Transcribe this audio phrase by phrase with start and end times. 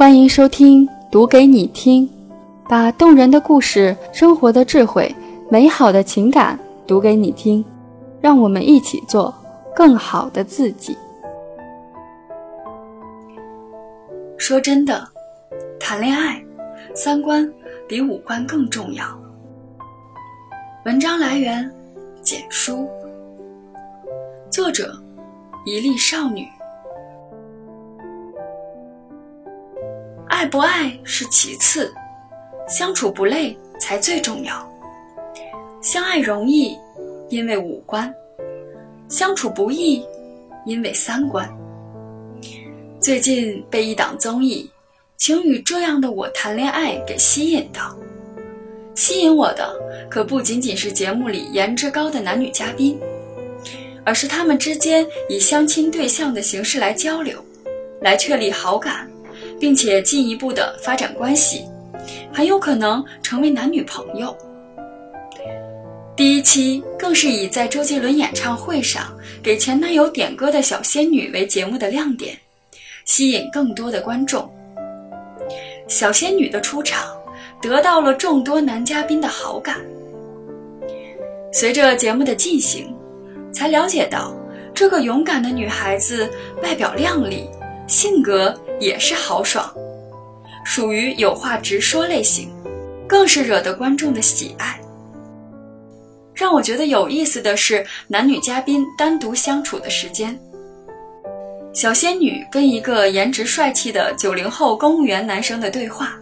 [0.00, 2.08] 欢迎收听《读给你听》，
[2.66, 5.14] 把动人的故事、生活的智慧、
[5.50, 7.62] 美好的情感读给你听，
[8.18, 9.34] 让我们一起做
[9.76, 10.96] 更好的自己。
[14.38, 15.06] 说真的，
[15.78, 16.42] 谈恋爱，
[16.94, 17.46] 三观
[17.86, 19.04] 比五官更重要。
[20.86, 21.70] 文章来源：
[22.22, 22.88] 简书，
[24.50, 24.98] 作者：
[25.66, 26.48] 一粒少女。
[30.40, 31.92] 爱不爱是其次，
[32.66, 34.66] 相处不累才最重要。
[35.82, 36.78] 相爱容易，
[37.28, 38.10] 因为五官；
[39.10, 40.02] 相处不易，
[40.64, 41.46] 因为三观。
[42.98, 44.64] 最近被一档综艺
[45.18, 47.94] 《请与这样的我谈恋爱》给吸引到，
[48.94, 49.78] 吸引我的
[50.08, 52.98] 可不仅仅是节目里颜值高的男女嘉宾，
[54.06, 57.44] 而是他们之间以相亲对象的形式来交流，
[58.00, 59.06] 来确立好感。
[59.60, 61.64] 并且进一步的发展关系，
[62.32, 64.34] 很有可能成为男女朋友。
[66.16, 69.06] 第一期更是以在周杰伦演唱会上
[69.42, 72.36] 给前男友点歌的小仙女为节目的亮点，
[73.04, 74.50] 吸引更多的观众。
[75.88, 77.06] 小仙女的出场
[77.60, 79.76] 得到了众多男嘉宾的好感。
[81.52, 82.94] 随着节目的进行，
[83.52, 84.34] 才了解到
[84.74, 86.30] 这个勇敢的女孩子
[86.62, 87.48] 外表靓丽。
[87.88, 89.72] 性格也是豪爽，
[90.64, 92.50] 属于有话直说类型，
[93.06, 94.80] 更是惹得观众的喜爱。
[96.34, 100.36] 让我觉得有意思的是，男女嘉宾单独相处的时间。
[101.72, 106.14] 小仙女跟一个颜值帅气的九零后公务员男生的对话，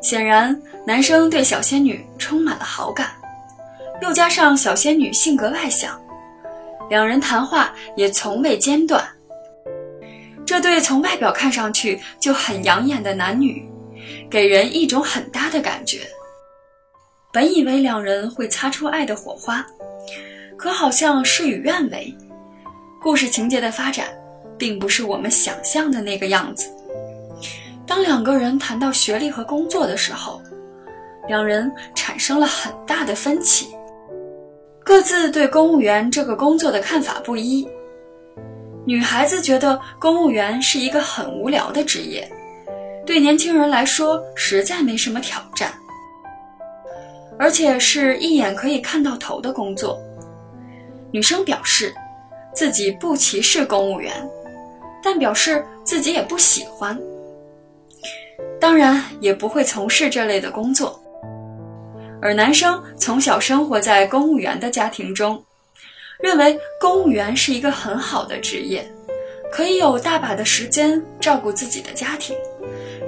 [0.00, 3.08] 显然男生对小仙女充满了好感，
[4.00, 6.00] 又加上小仙女性格外向，
[6.88, 9.04] 两人谈话也从未间断。
[10.50, 13.64] 这对从外表看上去就很养眼的男女，
[14.28, 16.00] 给人一种很搭的感觉。
[17.32, 19.64] 本以为两人会擦出爱的火花，
[20.56, 22.12] 可好像事与愿违。
[23.00, 24.08] 故事情节的发展，
[24.58, 26.68] 并不是我们想象的那个样子。
[27.86, 30.42] 当两个人谈到学历和工作的时候，
[31.28, 33.68] 两人产生了很大的分歧，
[34.82, 37.64] 各自对公务员这个工作的看法不一。
[38.86, 42.28] 女孩子觉得公务员是一个很无聊的职业，
[43.06, 45.72] 对年轻人来说实在没什么挑战，
[47.38, 50.00] 而且是一眼可以看到头的工作。
[51.12, 51.94] 女生表示
[52.54, 54.12] 自己不歧视公务员，
[55.02, 56.98] 但表示自己也不喜欢，
[58.58, 60.98] 当然也不会从事这类的工作。
[62.22, 65.42] 而男生从小生活在公务员的家庭中。
[66.22, 68.84] 认为公务员是一个很好的职业，
[69.52, 72.36] 可以有大把的时间照顾自己的家庭，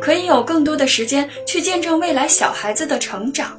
[0.01, 3.59] 可以有更多的时间去见证未来小孩子的成长。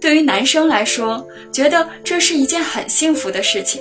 [0.00, 3.80] 对于男生来说，觉得这是一件很幸福的事情。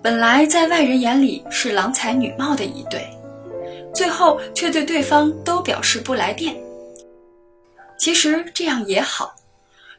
[0.00, 3.06] 本来在外人眼里是郎才女貌的一对，
[3.92, 6.56] 最后却对对方都表示不来电。
[7.98, 9.34] 其实这样也好，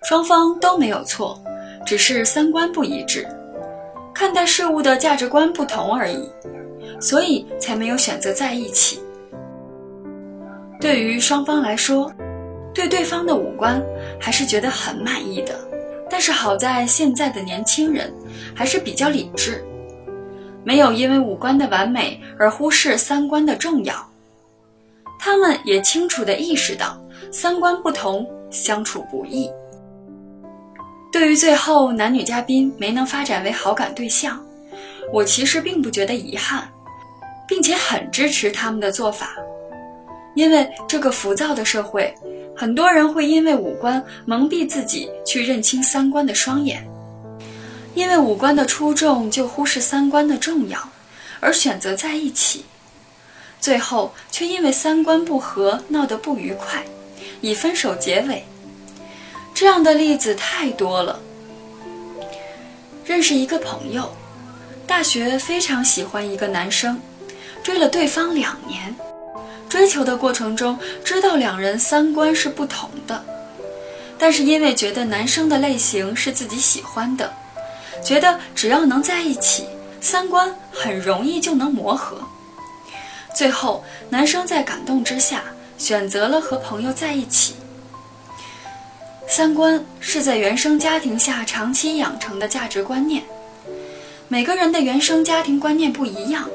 [0.04, 1.40] 双方都没有错。
[1.90, 3.28] 只是三观不一致，
[4.14, 6.30] 看待事物的价值观不同而已，
[7.02, 9.02] 所以才没有选择在一起。
[10.80, 12.14] 对于双方来说，
[12.76, 13.84] 对对方的五官
[14.22, 15.60] 还是觉得很满意的。
[16.08, 18.14] 但是好在现在的年轻人
[18.54, 19.66] 还是比较理智，
[20.64, 23.96] 没有因为五官的完美而忽视三观的重要。
[25.20, 27.02] 他们也清楚地意识到，
[27.32, 29.50] 三观不同，相处不易。
[31.12, 34.40] 对于最后男女嘉宾没能发展为好感对象，
[35.12, 36.70] 我其实并不觉得遗憾，
[37.48, 39.36] 并且很支持他们的做法，
[40.36, 42.14] 因为这个浮躁的社会，
[42.56, 46.88] 很多人会因为五官蒙蔽自己去认清三观的双眼，
[47.96, 50.80] 因为五官的出众就忽视三观的重要，
[51.40, 52.64] 而选择在一起，
[53.60, 56.84] 最后却因为三观不合闹得不愉快，
[57.42, 58.46] 以分手结尾。
[59.60, 61.20] 这样的例子太多了。
[63.04, 64.10] 认识一个朋友，
[64.88, 66.98] 大学非常喜欢一个男生，
[67.62, 68.96] 追了对方两年。
[69.68, 73.22] 追求的过程中，知道两人三观是不同的，
[74.18, 77.30] 但是因为觉得男生的类型是自己喜欢的，
[78.02, 79.66] 觉得只要能在一起，
[80.00, 82.18] 三观很容易就能磨合。
[83.36, 85.44] 最后，男生在感动之下
[85.78, 87.56] 选择了和朋友在一起。
[89.32, 93.24] 三观是在原生家庭下长期养成的价值观念。
[94.28, 96.50] 每个人的原生家庭观念不一样，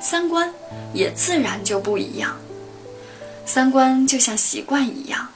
[0.00, 0.50] 三观
[0.94, 2.34] 也自然就不一样。
[3.44, 5.28] 三观就像习惯一样，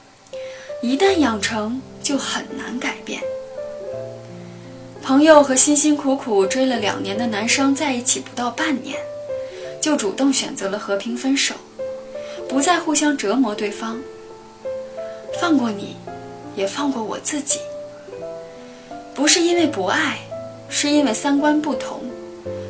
[0.81, 3.21] 一旦养成就很难改变。
[5.03, 8.97] 朋友和辛辛苦苦追了两年的男生在一起不到半年，
[9.79, 11.53] 就主动选择了和平分手，
[12.49, 13.99] 不再互相折磨对方。
[15.39, 15.95] 放过你，
[16.55, 17.59] 也放过我自己。
[19.13, 20.17] 不是因为不爱，
[20.69, 22.01] 是因为三观不同，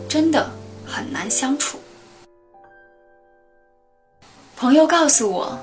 [0.09, 0.49] 真的
[0.85, 1.77] 很难相处。
[4.55, 5.57] 朋友告诉我，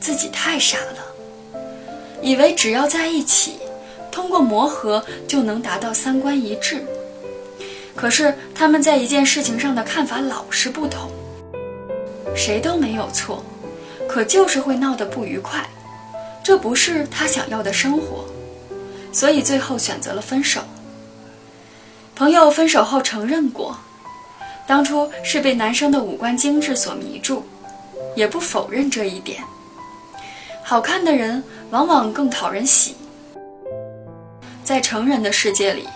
[0.00, 1.60] 自己太傻了，
[2.20, 3.56] 以为只要在一起，
[4.10, 6.82] 通过磨合就能达到三观一致。
[7.94, 11.10] 可是他们在一件事情上的看法老是不同，
[12.34, 13.44] 谁都没有错，
[14.08, 15.68] 可就是会闹得不愉快，
[16.42, 18.24] 这不是他想要的生活。
[19.12, 20.60] 所以最后选择了分手。
[22.14, 23.76] 朋友分手后承认过，
[24.66, 27.44] 当初是被男生的五官精致所迷住，
[28.16, 29.42] 也不否认这一点。
[30.62, 32.96] 好看的人往往更讨人喜。
[34.64, 35.86] 在成人的世界里，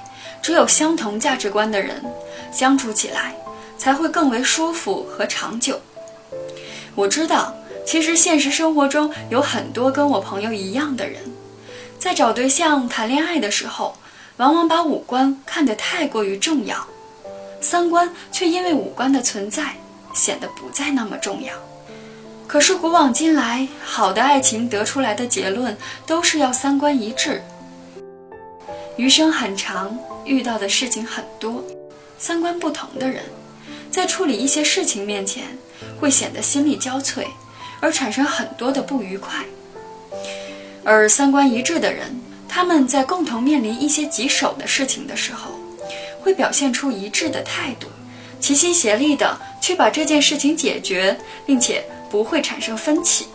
[0.43, 2.04] 只有相同价值观的人
[2.52, 3.34] 相处起来
[3.78, 5.81] 才会更为舒服和长久。
[6.94, 7.54] 我知道，
[7.87, 11.21] 其实现实生活中有很多跟我朋友一样的人。
[11.99, 13.97] 在找对象、谈恋爱的时候，
[14.38, 16.85] 往往把五官看得太过于重要，
[17.61, 19.77] 三观却因为五官的存在
[20.12, 21.55] 显得不再那么重要。
[22.49, 27.41] 可是古往今来，好的爱情得出来的结论都是要三观一致。
[28.97, 31.62] 余生很长，遇到的事情很多，
[32.19, 33.23] 三观不同的人，
[33.91, 35.44] 在处理一些事情面前，
[36.00, 37.27] 会显得心力交瘁，
[37.81, 39.44] 而产生很多的不愉快。
[40.84, 45.50] 而三观一致的人，他们在共同面临一些棘手的事情的时候，
[46.20, 47.88] 会表现出一致的态度，
[48.40, 53.26] 齐心协力的去把这件事情解决，并且不会产生分歧，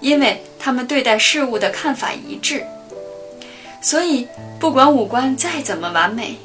[0.00, 2.64] 因为他们对待事物的看法一致。
[3.82, 4.26] 所以，
[4.58, 6.36] 不管五官再怎么完美，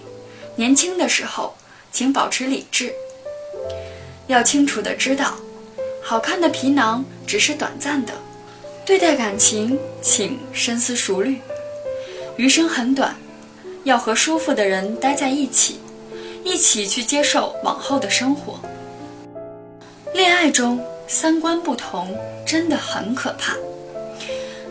[0.58, 1.56] 年轻的时候，
[1.92, 2.94] 请保持理智，
[4.28, 5.36] 要清楚的知道，
[6.04, 8.14] 好看的皮囊只是短暂的。
[8.86, 11.40] 对待感情，请深思熟虑。
[12.36, 13.16] 余生很短，
[13.84, 15.80] 要和舒服的人待在一起，
[16.44, 18.60] 一起去接受往后的生活。
[20.14, 23.56] 恋爱中三观不同真的很可怕。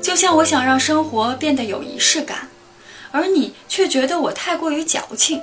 [0.02, 2.48] 就像我想让生活变得有仪式感，
[3.12, 5.40] 而你却觉得我太过于矫情，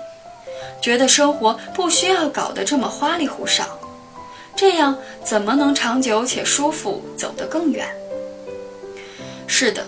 [0.82, 3.66] 觉得生活不需要搞得这么花里胡哨，
[4.58, 7.88] 这样怎么能长久且舒服，走得更远？
[9.46, 9.86] 是的，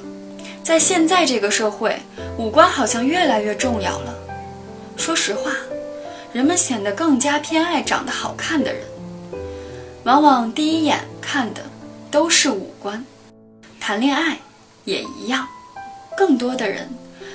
[0.63, 1.99] 在现在这个社会，
[2.37, 4.13] 五官好像越来越重要了。
[4.95, 5.53] 说实话，
[6.31, 8.83] 人们显得更加偏爱长得好看的人，
[10.03, 11.63] 往往第一眼看的
[12.11, 13.03] 都是五官。
[13.79, 14.37] 谈恋爱
[14.85, 15.47] 也一样，
[16.15, 16.87] 更多的人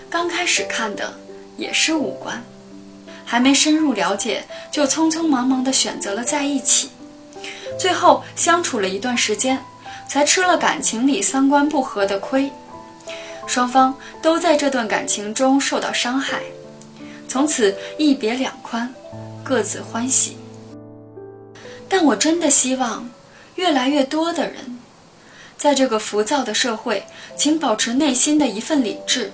[0.08, 1.12] 刚开始看的
[1.56, 2.40] 也是五官，
[3.24, 6.90] 还没深入了解就匆匆忙忙地选择了在一起，
[7.78, 9.58] 最后相处了一段时间。
[10.06, 12.52] 才吃了感情里三观不合的亏，
[13.46, 16.42] 双方都在这段感情中受到伤害，
[17.26, 18.92] 从此一别两宽，
[19.42, 20.36] 各自欢喜。
[21.88, 23.08] 但我真的希望，
[23.56, 24.78] 越来越多的人，
[25.56, 29.32] 在这个浮躁的社会，请保持内心的一份理智，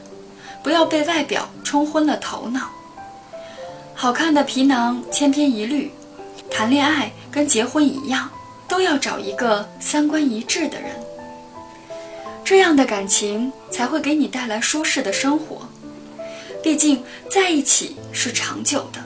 [0.62, 2.70] 不要被外表冲昏了头脑。
[3.94, 5.90] 好看的皮囊千篇一律，
[6.48, 8.30] 谈恋爱跟结婚一样。
[8.70, 10.92] 都要找一个三观一致的人，
[12.44, 15.68] 这样的感情才会给你带来舒适的生活。
[16.62, 19.00] 毕竟在一起是长久的，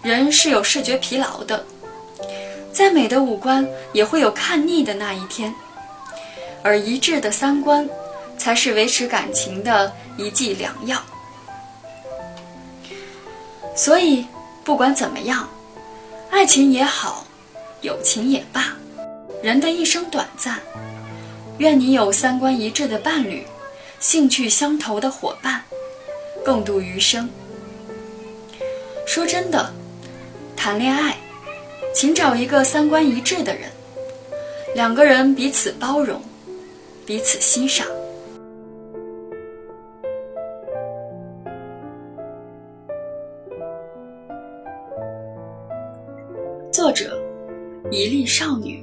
[0.00, 1.66] 人是有视觉疲劳的，
[2.72, 5.52] 再美的五官也会有看腻的那一天，
[6.62, 7.88] 而一致的三观
[8.38, 11.02] 才是维持感情的一剂良药。
[13.74, 14.24] 所以，
[14.62, 15.48] 不管怎么样，
[16.30, 17.26] 爱情也好。
[17.82, 18.76] 友情也罢，
[19.42, 20.60] 人的一生短暂，
[21.58, 23.44] 愿你有三观一致的伴侣，
[23.98, 25.60] 兴趣相投的伙伴，
[26.44, 27.28] 共度余生。
[29.04, 29.72] 说真的，
[30.56, 31.16] 谈恋爱，
[31.92, 33.68] 请找一个三观一致的人，
[34.76, 36.22] 两个人彼此包容，
[37.04, 37.84] 彼此欣赏。
[46.70, 47.20] 作者。
[47.94, 48.82] 一粒少女，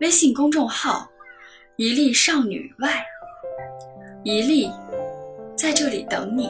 [0.00, 1.06] 微信公众号
[1.76, 2.88] “一粒少女外”，
[4.24, 4.70] 一粒
[5.54, 6.48] 在这里等你。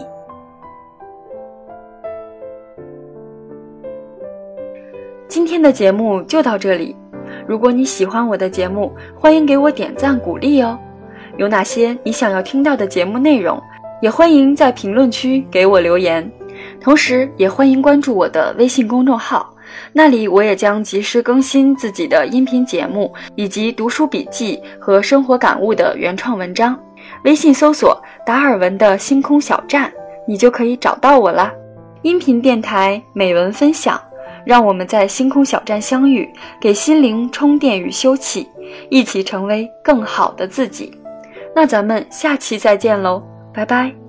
[5.27, 6.95] 今天的节目就到这里。
[7.45, 10.79] 如果你喜欢我的节目，欢迎给我点赞鼓励哦。
[11.39, 13.61] 有哪些你想要听到的节目内容，
[14.01, 16.31] 也欢迎在评论区给我留言。
[16.81, 19.52] 同时，也欢迎关注我的微信公众号，
[19.93, 26.79] 那里我也将及时更新自己的音频节目以及读书笔记和生活感悟的原创文章。
[27.25, 29.93] 微信搜索“达尔文的星空小站”，
[30.27, 31.53] 你就可以找到我啦。
[32.03, 34.01] 音频电台美文分享，
[34.45, 36.29] 让我们在星空小站相遇，
[36.61, 38.47] 给心灵充电与休憩，
[38.89, 40.93] 一起成为更好的自己。
[41.55, 44.02] 那咱们下期再见喽，拜拜。